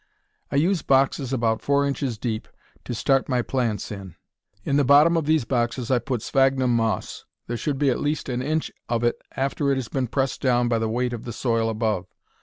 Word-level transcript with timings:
I 0.51 0.55
use 0.55 0.81
boxes 0.81 1.31
about 1.31 1.61
four 1.61 1.85
inches 1.85 2.17
deep 2.17 2.47
to 2.85 2.95
start 2.95 3.29
my 3.29 3.43
plants 3.43 3.91
in. 3.91 4.15
In 4.63 4.77
the 4.77 4.83
bottom 4.83 5.15
of 5.15 5.25
these 5.27 5.45
boxes 5.45 5.91
I 5.91 5.99
put 5.99 6.23
sphagnum 6.23 6.75
moss. 6.75 7.23
There 7.45 7.55
should 7.55 7.77
be 7.77 7.91
at 7.91 7.99
least 8.01 8.27
an 8.27 8.41
inch 8.41 8.71
of 8.89 9.03
it 9.03 9.21
after 9.37 9.69
it 9.71 9.75
has 9.75 9.89
been 9.89 10.07
pressed 10.07 10.41
down 10.41 10.67
by 10.67 10.79
the 10.79 10.89
weight 10.89 11.13
of 11.13 11.23
the 11.23 11.31
soil 11.33 11.69
above. 11.69 12.07